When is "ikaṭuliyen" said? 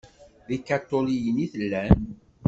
0.57-1.37